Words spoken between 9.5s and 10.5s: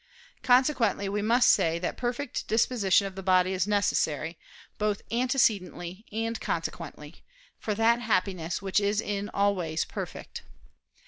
ways perfect.